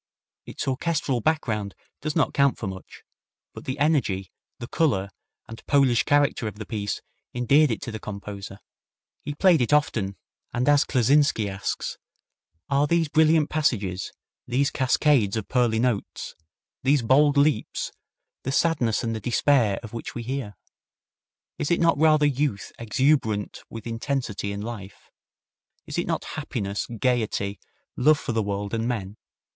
Its 0.47 0.67
orchestral 0.67 1.21
background 1.21 1.75
does 2.01 2.15
not 2.15 2.33
count 2.33 2.57
for 2.57 2.65
much, 2.65 3.03
but 3.53 3.65
the 3.65 3.77
energy, 3.77 4.31
the 4.57 4.65
color 4.67 5.11
and 5.47 5.63
Polish 5.67 6.05
character 6.05 6.47
of 6.47 6.55
the 6.55 6.65
piece 6.65 7.03
endeared 7.35 7.69
it 7.69 7.83
to 7.83 7.91
the 7.91 7.99
composer. 7.99 8.57
He 9.21 9.35
played 9.35 9.61
it 9.61 9.71
often, 9.71 10.17
and 10.51 10.67
as 10.67 10.85
Kleczynski 10.85 11.47
asks, 11.47 11.99
"Are 12.67 12.87
these 12.87 13.09
brilliant 13.09 13.51
passages, 13.51 14.11
these 14.47 14.71
cascades 14.71 15.37
of 15.37 15.47
pearly 15.47 15.77
notes, 15.77 16.33
these 16.81 17.03
bold 17.03 17.37
leaps 17.37 17.91
the 18.41 18.51
sadness 18.51 19.03
and 19.03 19.15
the 19.15 19.19
despair 19.19 19.79
of 19.83 19.93
which 19.93 20.15
we 20.15 20.23
hear? 20.23 20.55
Is 21.59 21.69
it 21.69 21.79
not 21.79 21.95
rather 21.99 22.25
youth 22.25 22.71
exuberant 22.79 23.59
with 23.69 23.85
intensity 23.85 24.51
and 24.51 24.63
life? 24.63 25.11
Is 25.85 25.99
it 25.99 26.07
not 26.07 26.23
happiness, 26.33 26.87
gayety, 26.87 27.59
love 27.95 28.17
for 28.19 28.31
the 28.31 28.41
world 28.41 28.73
and 28.73 28.87
men? 28.87 29.17